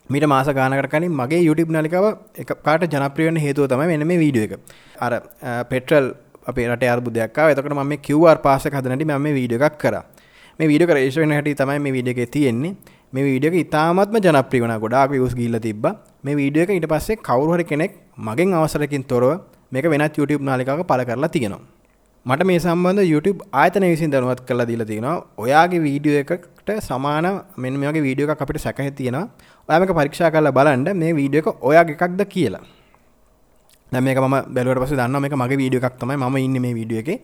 මීට 0.10 0.27
මාස 0.27 0.48
ගානකට 0.48 0.89
කලින් 0.92 1.13
මගේ 1.22 1.39
YouTube 1.48 1.72
නාලිකාව 1.72 2.06
එක 2.44 2.51
පාට 2.65 2.84
ජනප්‍රිය 2.94 3.27
වෙන්න 3.30 3.39
හේතුව 3.46 3.70
තමයි 3.72 3.88
මෙන්න 3.88 4.08
මේ 4.08 4.20
වීඩියෝ 4.24 4.48
එක. 4.48 4.60
අර 5.00 5.13
පෙට්‍රල් 5.72 6.12
අපේ 6.46 6.68
රටේ 6.68 6.89
අර්බුදයක් 6.96 7.38
ආවා. 7.38 7.53
එතකොට 7.56 7.72
මම 7.72 7.88
මේ 7.88 8.01
QR 8.08 8.38
පාස් 8.48 8.68
එක 8.68 8.75
හදනටි 8.75 9.08
මම 9.08 9.22
මේ 9.27 9.34
වීඩියෝ 9.39 9.63
එකක් 9.70 9.80
කරා. 9.86 10.03
මේ 10.60 10.68
වීඩියෝ 10.68 10.92
එක 10.92 10.98
රෙජිස්ටර් 11.00 11.24
වෙන 11.24 11.34
හැටි 11.38 11.56
තමයි 11.56 11.80
මේ 11.80 11.96
වීඩියෝ 11.96 12.18
එකේ 12.18 12.34
තියෙන්නේ. 12.36 12.75
මේ 13.13 13.24
වීඩියෝ 13.27 13.53
එක 13.53 13.65
ඉතාමත්ම 13.65 14.15
ජනප්‍රිය 14.25 14.62
වුණා. 14.63 14.79
ගොඩාක් 14.84 15.10
views 15.13 15.34
ගිහිල්ලා 15.39 15.63
තිබ්බා. 15.65 15.93
මේ 16.25 16.36
වීඩියෝ 16.39 16.65
එක 16.65 16.72
ඊට 16.75 16.88
පස්සේ 16.93 17.17
කවුරු 17.27 17.51
හරි 17.55 17.65
කෙනෙක් 17.72 17.91
මගෙන් 18.27 18.53
අවසරකින් 18.60 19.03
තොරව 19.12 19.32
මේක 19.74 19.86
වෙනත් 19.93 20.17
YouTube 20.20 20.43
නාලිකාවක 20.50 20.88
පළ 20.91 21.03
කරලා 21.10 21.29
තියෙනවා. 21.36 21.62
මට 22.25 22.48
මේ 22.50 22.60
සම්බන්ධ 22.63 23.05
YouTube 23.13 23.39
ආයතන 23.62 23.86
විසින් 23.91 24.13
දැනුවත් 24.13 24.41
කරලා 24.48 24.67
දීලා 24.70 24.89
තියෙනවා. 24.91 25.17
ඔයාගේ 25.43 25.82
වීඩියෝ 25.88 26.22
එකට 26.24 26.70
සමාන 26.88 27.27
මෙන්න 27.63 27.77
මේ 27.82 27.89
වගේ 27.91 28.03
වීඩියෝ 28.08 28.32
එකක් 28.36 28.41
අපිට 28.46 28.62
සැකහෙ 28.65 28.91
තියෙනවා. 29.01 29.25
ඔයා 29.67 29.79
මේක 29.84 29.93
පරීක්ෂා 30.00 30.32
කරලා 30.36 30.55
බලන්න 30.58 30.88
මේ 31.01 31.12
වීඩියෝ 31.20 31.43
එක 31.43 31.65
ඔයාගේ 31.70 31.98
එකක්ද 31.98 32.24
කියලා. 32.36 32.63
දැන් 33.91 34.03
මේක 34.08 34.22
මම 34.24 34.38
බැලුවට 34.55 34.82
පස්සේ 34.86 35.00
දන්නවා 35.01 35.24
මේක 35.25 35.36
මගේ 35.43 35.60
වීඩියෝ 35.63 35.86
එකක් 35.89 36.00
තමයි 36.01 36.17
මම 36.22 36.38
ඉන්නේ 36.48 36.63
මේ 36.65 36.74
වීඩියෝ 36.79 37.03
එකේ. 37.05 37.20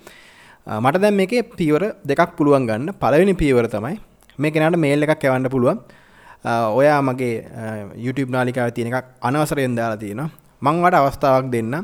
මට 0.84 1.02
දැන් 1.06 1.18
මේකේ 1.22 1.42
පියවර 1.58 1.84
දෙකක් 2.12 2.38
පුළුවන් 2.38 2.70
ගන්න 2.70 2.94
පළවෙනි 3.02 3.34
පියවර 3.42 3.68
තමයි 3.76 3.96
මේ 4.44 4.52
කෙනාට 4.56 4.78
මේල් 4.86 5.04
එකක් 5.06 5.24
එවන්න 5.30 5.50
පුළුවන්. 5.56 5.80
ඔයා 6.80 7.00
මගේ 7.08 7.34
YouTube 8.06 8.32
නාලිකාව 8.36 8.74
තියෙන 8.76 8.94
එකක් 8.94 9.08
අනවසරයෙන් 9.30 9.76
දාලා 9.80 10.02
තියෙනවා. 10.04 10.30
මං 10.66 10.84
වට 10.84 11.00
අවස්ථාවක් 11.02 11.48
දෙන්න. 11.56 11.76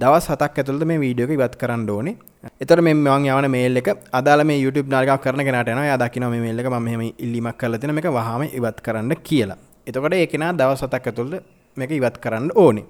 දවස් 0.00 0.26
හතක් 0.32 0.58
ඇතුළත 0.62 0.84
මේ 0.90 0.98
වීඩියෝ 1.04 1.28
එක 1.28 1.36
ඉවත් 1.38 1.54
කරන්න 1.60 1.88
ඕනේ. 1.90 2.16
එතකොට 2.62 2.82
මේ 2.86 2.94
මම 2.94 3.26
යවන 3.32 3.50
මේල් 3.56 3.76
එක 3.80 3.88
අදාළ 4.18 4.44
මේ 4.50 4.60
YouTube 4.64 4.88
නාලිකාවක් 4.94 5.24
කරන 5.24 5.42
කෙනාට 5.48 5.70
යනවා. 5.72 5.86
එයා 5.88 5.98
දකිනවා 6.02 6.30
මේ 6.34 6.42
මේල් 6.46 6.60
එක 6.62 6.68
මම 6.70 6.84
මෙහෙම 6.86 7.02
ඉල්ලීමක් 7.24 7.56
කරලා 7.60 7.80
තියෙනවා. 7.82 7.98
මේක 7.98 8.08
වහාම 8.18 8.42
ඉවත් 8.58 8.78
කරන්න 8.86 9.14
කියලා. 9.28 9.58
එතකොට 9.88 10.14
ඒ 10.18 10.26
කෙනා 10.34 10.52
දවස් 10.60 10.84
හතක් 10.86 11.06
ඇතුළත 11.10 11.42
මේක 11.76 11.90
ඉවත් 11.98 12.18
කරන්න 12.24 12.52
ඕනේ. 12.54 12.84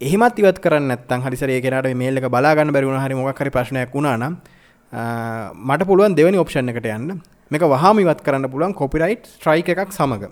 එහෙමත් 0.00 0.38
ඉවත් 0.42 0.58
කරන්න 0.64 0.88
නැත්නම් 0.90 1.22
හරි 1.26 1.36
සරේ 1.42 1.60
කෙනාට 1.66 1.86
මේ 1.90 2.00
මේල් 2.02 2.18
එක 2.18 2.26
බලා 2.36 2.54
ගන්න 2.58 2.74
බැරි 2.74 2.90
වුණා 2.90 3.04
හරි 3.06 3.14
මොකක් 3.20 3.42
හරි 3.44 3.54
ප්‍රශ්නයක් 3.56 3.94
වුණා 3.94 4.16
නම් 4.18 4.34
මට 5.68 5.86
පුළුවන් 5.90 6.16
දෙවැනි 6.18 6.42
ඔප්ෂන් 6.42 6.72
එකට 6.74 6.90
යන්න. 6.96 7.22
මේක 7.52 7.64
වහාම 7.72 7.98
ඉවත් 8.02 8.20
කරන්න 8.26 8.48
පුළුවන් 8.52 8.74
කොපිරයිට් 8.74 9.24
ස්ට්‍රයික් 9.26 9.68
එකක් 9.72 9.90
සමග. 9.92 10.22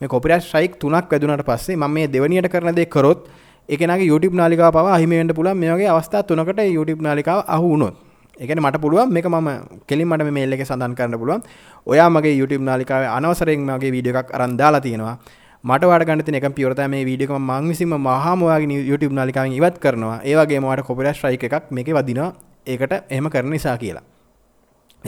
මේ 0.00 0.08
කොපිරයිට් 0.14 0.44
ස්ට්‍රයික් 0.46 0.72
තුනක් 0.80 1.12
වැදුනට 1.12 1.44
පස්සේ 1.48 1.76
මම 1.76 1.94
මේ 1.96 2.08
දෙවැනියට 2.14 2.48
කරන 2.54 2.74
දේ 2.78 2.86
කරොත් 2.94 3.28
ඒ 3.68 3.76
කෙනාගේ 3.76 4.08
YouTube 4.10 4.36
නාලිකාව 4.40 4.72
පවා 4.74 4.96
අහිමි 4.96 5.16
වෙන්න 5.20 5.32
පුළුවන්. 5.38 5.56
මේ 5.56 5.70
වගේ 5.74 5.88
අවස්ථා 5.94 6.22
තුනකට 6.22 6.60
YouTube 6.76 7.00
නාලිකාව 7.06 7.40
අහු 7.54 7.68
වුණොත්. 7.72 7.94
ඒ 8.36 8.46
කියන්නේ 8.46 8.66
මට 8.66 8.80
පුළුවන් 8.80 9.12
මේක 9.16 9.26
මම 9.26 9.48
කෙලින් 9.88 10.08
මට 10.08 10.26
මේ 10.26 10.34
මේල් 10.38 10.52
එකේ 10.52 10.68
සඳහන් 10.68 10.94
කරන්න 10.98 11.18
පුළුවන්. 11.22 11.42
ඔයා 11.86 12.08
මගේ 12.10 12.34
YouTube 12.40 12.64
නාලිකාවේ 12.68 13.08
අනවසරයෙන් 13.18 13.64
මගේ 13.68 13.92
වීඩියෝ 13.94 14.20
එකක් 14.22 14.34
අරන් 14.36 14.58
දාලා 14.60 14.82
තියෙනවා. 14.86 15.16
මට 15.64 15.88
වාට 15.90 16.04
ගන්න 16.08 16.24
තියෙන 16.26 16.38
එකම 16.40 16.56
පියවර 16.58 16.74
තමයි 16.74 16.90
මේ 16.94 17.06
වීඩියෝ 17.08 17.38
එක 17.38 17.46
මම 17.46 17.70
විසින්ම 17.70 17.96
මහාම 18.08 18.42
ඔයාගේ 18.42 18.82
YouTube 18.90 19.14
නාලිකාවෙන් 19.20 19.56
ඉවත් 19.60 19.78
කරනවා. 19.84 20.18
ඒ 20.24 20.36
වගේම 20.40 20.68
ඔයාට 20.68 20.86
කොපිරයිට් 20.90 21.16
ස්ට්‍රයික් 21.16 21.48
එකක් 21.48 21.72
මේකේ 21.78 21.96
වදිනවා. 22.00 22.28
ඒකට 22.66 22.92
එහෙම 23.08 23.30
කරන 23.30 23.50
නිසා 23.56 23.78
කියලා. 23.84 24.04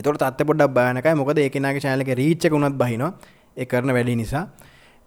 එතකොට 0.01 0.23
තත්ත්වය 0.23 0.49
පොඩ්ඩක් 0.51 0.75
භයානකයි 0.79 1.15
මොකද 1.21 1.39
ඒ 1.45 1.51
කෙනාගේ 1.57 1.85
channel 1.85 2.05
එකේ 2.05 2.19
reach 2.23 2.47
එක 2.49 2.57
උනත් 2.59 2.79
බහිනවා. 2.83 3.13
ඒ 3.57 3.67
කරන 3.73 3.93
වැඩි 3.97 4.17
නිසා. 4.23 4.45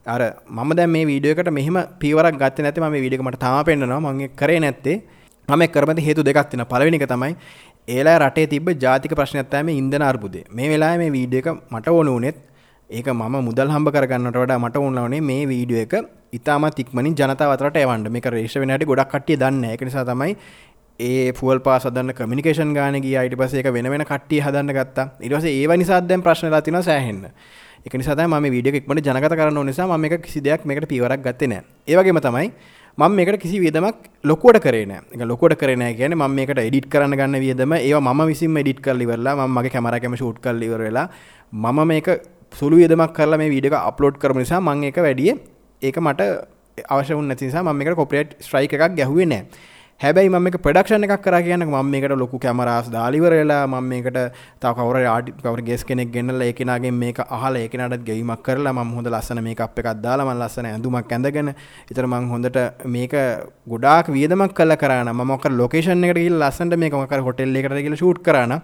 අර 0.05 0.21
මම 0.50 0.69
දැන් 0.79 0.91
මේ 0.95 1.05
වීඩියෝ 1.05 1.38
එකට 1.38 1.51
මෙහෙම 1.60 1.77
පීවරක් 2.01 2.38
ගත්තේ 2.43 2.65
නැත්නම් 2.65 2.86
මම 2.86 2.93
මේ 2.95 3.03
වීඩියෝ 3.05 3.24
එක 3.24 3.27
මට 3.29 3.41
තාම 3.45 3.65
පෙන්නනවා. 3.65 4.00
මම 4.00 4.21
ඒක 4.27 4.36
කරේ 4.36 4.60
නැත්තේ. 4.60 4.98
මම 5.50 5.62
ඒක 5.62 5.74
කරපති 5.75 6.07
හේතු 6.07 6.24
දෙකක් 6.24 6.48
තියෙනවා. 6.51 6.71
පළවෙනි 6.74 6.98
එක 7.01 7.07
තමයි 7.13 7.33
ඒලා 7.88 8.17
රටේ 8.24 8.48
තිබ්බ 8.53 8.69
ජාතික 8.86 9.13
ප්‍රශ්නයක් 9.19 9.51
තමයි 9.53 9.77
ඉන්ධන 9.81 10.07
අර්බුදය. 10.12 10.41
මේ 10.57 10.69
වෙලාවේ 10.71 11.01
මේ 11.03 11.13
වීඩියෝ 11.17 11.43
එක 11.43 11.74
මට 11.74 11.93
ඕන 11.98 12.10
උනේත් 12.15 12.38
ඒක 12.89 13.07
මම 13.13 13.36
මුදල් 13.48 13.69
හම්බ 13.75 13.88
කරගන්නට 13.95 14.38
වඩා 14.43 14.60
මට 14.60 14.77
ඕන 14.77 15.00
වුණේ 15.03 15.21
මේ 15.29 15.43
වීඩියෝ 15.51 15.86
එක 15.86 15.93
ඉතාමත් 16.38 16.79
ඉක්මනින් 16.83 17.15
ජනතාව 17.19 17.53
අතරට 17.55 17.77
එවන්න. 17.83 18.07
මේක 18.15 18.27
රේෂ 18.36 18.55
වෙන 18.62 18.74
හැටි 18.74 18.89
ගොඩක් 18.91 19.12
කට්ටිය 19.13 19.38
දන්නේ 19.41 19.62
නැහැ. 19.62 19.75
ඒක 19.75 19.83
නිසා 19.88 20.05
තමයි 20.10 20.36
ඒ 21.01 21.31
ෆුවල් 21.34 21.60
පාස් 21.60 21.86
හදන්න 21.86 22.13
කමිනිකේෂන් 22.13 22.74
ගාන 22.74 23.00
ගියා. 23.01 23.24
ඊට 23.24 23.38
පස්සේ 23.38 23.62
ඒක 23.62 23.74
වෙන 23.74 23.89
වෙන 23.89 24.05
කට්ටිය 24.05 24.41
හදන්න 24.41 24.74
ගත්තා. 24.74 25.08
ඊට 25.20 25.36
පස්සේ 25.36 25.55
ඒව 25.62 25.77
නිසා 25.77 26.01
දැන් 26.03 26.22
ප්‍රශ්න 26.22 26.50
වෙලා 26.50 26.62
තියෙනවා 26.62 26.84
සෑහෙන්න. 26.84 27.24
ඒක 27.86 27.93
නිසා 27.93 28.15
තමයි 28.15 28.27
මම 28.27 28.41
මේ 28.41 28.51
වීඩියෝ 28.51 28.75
එක 28.75 28.84
ඉක්මනට 28.84 29.08
ජනගත 29.08 29.34
කරන්න 29.34 29.58
ඕන 29.58 29.67
නිසා 29.67 29.88
මම 29.88 30.01
මේක 30.01 30.22
කිසි 30.22 30.43
දෙයක් 30.43 30.65
මේකට 30.65 30.88
පියවරක් 30.88 31.24
ගත්තේ 31.24 31.48
නැහැ. 31.48 31.65
ඒ 31.88 31.98
වගේම 31.98 32.22
තමයි 32.22 32.51
මම 32.98 33.12
මේකට 33.12 33.39
කිසි 33.39 33.60
වියදමක් 33.60 33.96
ලොකුවට 34.24 34.60
කරේ 34.60 34.86
නෑ 34.86 35.01
ඒක 35.12 35.22
ලොකුවට 35.25 35.55
කරේ 35.58 35.75
නෑ 35.75 35.93
කියන්නේ 35.93 36.17
මම 36.17 36.36
මේකට 36.36 36.60
එඩිට් 36.60 36.88
කරන්න 36.89 37.15
ගන්න 37.15 37.39
වියදම 37.39 37.74
ඒවා 37.75 38.13
මම 38.13 38.22
විසින්ම 38.27 38.58
එඩිට් 38.58 38.81
කරලා 38.81 39.05
ඉවරලා 39.05 39.36
මම 39.38 39.55
මගේ 39.55 39.72
කැමරා 39.72 40.00
කැම 40.00 40.15
ෂූට් 40.15 40.39
කරලා 40.39 40.67
ඉවර 40.67 40.84
වෙලා 40.84 41.08
මම 41.53 41.79
මේක 41.88 42.10
සුළු 42.53 42.75
වියදමක් 42.75 43.13
කරලා 43.13 43.38
මේ 43.38 43.50
වීඩියෝ 43.50 43.77
එක 43.77 43.88
අප්ලෝඩ් 43.88 44.20
කරපු 44.20 44.39
නිසා 44.39 44.60
මම 44.60 44.84
ඒක 44.84 44.98
වැඩියේ 44.98 45.38
ඒක 45.81 45.98
මට 45.98 46.27
අවශ්‍ය 46.89 47.15
වුණ 47.15 47.31
නැති 47.31 47.48
නිසා 47.48 47.63
මම 47.63 47.79
මේකට 47.79 47.96
කොපිරයිට් 47.96 48.36
ස්ට්‍රයික් 48.41 48.74
එකක් 48.74 48.98
ගැහුවේ 49.00 49.25
නෑ 49.25 49.46
හැබැයි 50.01 50.29
මම 50.29 50.46
මේක 50.46 50.55
ප්‍රොඩක්ෂන් 50.65 51.03
එකක් 51.05 51.22
කරා 51.25 51.39
කියන්නේ 51.46 51.67
මම 51.67 51.89
මේකට 51.93 52.13
ලොකු 52.22 52.38
කැමරාස් 52.46 52.88
දාලා 52.93 53.17
ඉවර 53.17 53.34
වෙලා 53.34 53.60
මම 53.65 53.89
මේකට 53.91 54.17
තව 54.62 54.72
කවුරු 54.77 54.96
හරි 54.96 55.08
ආටි 55.08 55.36
කවුරු 55.43 55.65
ගෙස් 55.67 55.84
කෙනෙක් 55.84 56.10
ගෙන්නලා 56.15 56.48
ඒ 56.48 56.55
කෙනාගෙන් 56.60 56.96
මේක 57.03 57.20
අහලා 57.27 57.62
ඒ 57.62 57.67
කෙනාටත් 57.74 58.05
ගෙවීමක් 58.08 58.41
කරලා 58.48 58.74
මම 58.74 58.93
හොඳ 58.98 59.10
ලස්සන 59.13 59.41
මේකප් 59.48 59.77
එකක් 59.81 59.89
දාලා 60.05 60.25
මම 60.25 60.34
ලස්සන 60.38 60.70
ඇඳුමක් 60.72 61.13
ඇඳගෙන 61.17 61.51
ඊතර 61.91 62.05
මම 62.08 62.25
හොඳට 62.34 62.58
මේක 62.96 63.13
ගොඩාක් 63.67 64.10
වියදමක් 64.17 64.55
කළා 64.60 64.79
කරා 64.84 65.03
නම් 65.03 65.13
මම 65.15 65.31
මොකක් 65.34 65.46
ලොකේෂන් 65.53 66.03
එකට 66.03 66.22
ගිහලා 66.24 66.50
ලස්සනට 66.50 66.81
මේක 66.86 66.98
මොකක් 67.01 67.15
හරි 67.15 67.27
හොටෙල් 67.29 67.62
එකකට 67.62 67.77
ගිහලා 67.84 68.01
ෂූට් 68.01 68.24
කරා 68.27 68.48
නම් 68.50 68.60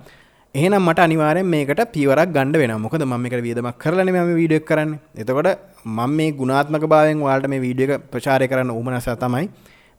එහෙනම් 0.55 0.81
මට 0.81 1.07
අනිවාර්යෙන් 1.07 1.47
මේකට 1.47 1.85
පියවරක් 1.93 2.35
ගන්න 2.35 2.59
වෙනවා. 2.63 2.81
මොකද 2.87 3.01
මම 3.03 3.15
මේකට 3.19 3.45
වියදමක් 3.47 3.77
කරලානේ 3.77 4.13
මම 4.15 4.25
මේ 4.25 4.39
වීඩියෝ 4.41 4.63
එක 4.63 4.69
කරන්නේ. 4.71 4.99
එතකොට 5.21 5.53
මම 5.85 6.11
මේ 6.17 6.35
ගුණාත්මක 6.41 6.91
භාවයෙන් 6.93 7.25
ඔයාලට 7.27 7.47
මේ 7.47 7.65
වීඩියෝ 7.67 7.95
එක 7.95 8.11
ප්‍රචාරය 8.13 8.47
කරන්න 8.49 8.77
උවමනස 8.79 9.13
තමයි 9.23 9.47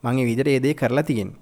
මම 0.03 0.15
මේ 0.15 0.25
විදිහට 0.25 0.49
ඒ 0.49 0.61
දේ 0.61 0.75
කරලා 0.75 1.03
තියෙන්නේ. 1.03 1.37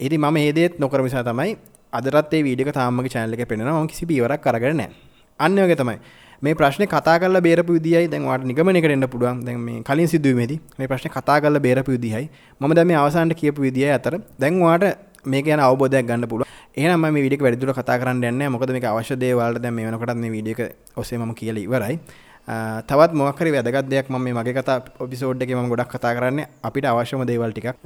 ඉතින් 0.00 0.20
මම 0.20 0.36
ඒ 0.36 0.52
දේත් 0.52 0.78
නොකර 0.78 1.02
නිසා 1.02 1.22
තමයි 1.22 1.56
අදටත් 1.92 2.34
ඒ 2.34 2.42
වීඩියෝ 2.42 2.68
එක 2.68 2.74
තාම 2.74 2.94
මගේ 2.96 3.12
channel 3.14 3.32
එකේ 3.32 3.46
පෙන්නනවා. 3.46 3.80
මම 3.80 3.88
කිසි 3.88 4.06
පියවරක් 4.06 4.46
අරගෙන 4.46 4.76
නැහැ. 4.76 4.94
අන්න 5.40 5.56
වගේ 5.56 5.76
තමයි. 5.76 5.98
මේ 6.42 6.54
ප්‍රශ්නේ 6.54 6.86
කතා 6.86 7.18
කරලා 7.18 7.40
බේරපු 7.40 7.72
විදියයි 7.72 8.08
දැන් 8.08 8.24
ඔයාලට 8.24 8.46
නිගමනයකට 8.50 8.90
එන්න 8.90 9.08
පුළුවන්. 9.08 9.44
දැන් 9.46 9.60
මේ 9.60 9.82
කලින් 9.82 10.08
සිදුවීමේදී 10.08 10.60
මේ 10.78 10.88
ප්‍රශ්නේ 10.88 11.12
කතා 11.12 11.40
කරලා 11.40 11.60
බේරපු 11.60 11.92
විදියයි 11.92 12.28
මම 12.60 12.74
දැන් 12.74 12.88
මේ 12.88 12.96
අවසානට 12.96 13.34
කියපු 13.34 13.62
විදියයි 13.62 13.92
අතර 13.98 14.18
දැන් 14.38 14.60
ඔයාලට 14.62 14.98
මේක 15.26 15.44
ගැන 15.46 15.60
අවබෝධයක් 15.60 16.06
ගන්න 16.06 16.28
පුළුවන්. 16.28 16.50
එහෙනම් 16.76 16.98
මම 16.98 17.12
මේ 17.14 17.22
වීඩියෝ 17.22 17.40
එක 17.40 17.46
වැඩිදුර 17.46 17.72
කතා 17.72 17.98
කරන්න 17.98 18.16
යන්නේ 18.16 18.32
නැහැ. 18.32 18.54
මොකද 18.54 18.72
මේක 18.72 18.84
අවශ්‍ය 18.84 19.16
දේ 19.16 19.34
ඔයාලට 19.34 19.62
දැන් 19.62 19.74
මේ 19.74 19.86
වෙනකොටත් 19.86 20.20
මේ 20.24 20.32
වීඩියෝ 20.36 20.66
එක 20.66 20.96
ඔස්සේ 20.96 21.18
මම 21.18 21.34
කියලා 21.34 21.64
ඉවරයි. 21.66 21.98
තවත් 22.46 23.12
මොක්හරි 23.14 23.50
වැදගත් 23.50 23.88
දෙයක් 23.88 24.10
මම 24.10 24.20
මේ 24.20 24.34
මගේ 24.34 24.52
කතා 24.52 24.84
ඔපිසෝඩ් 25.00 25.42
එක 25.42 25.50
ම 25.50 25.68
ගොඩක් 25.68 25.88
කතා 25.88 26.12
කරන්න 26.12 26.44
අපිට 26.62 26.84
අවශ්‍යම 26.84 27.24
දේවල් 27.24 27.52
ටිකක්. 27.52 27.76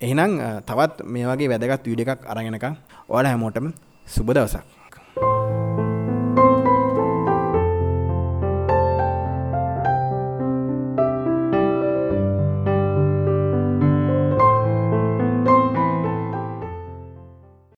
එහෙනම් 0.00 0.62
තවත් 0.62 1.02
මේ 1.04 1.26
වගේ 1.26 1.48
වැදගත් 1.48 1.86
වීඩ 1.86 2.06
එකක් 2.06 2.22
අරගෙනක 2.26 2.66
ඕල 3.08 3.26
හැමෝටම 3.26 3.74
සුබ 4.06 4.30
දවසක්. 4.30 4.77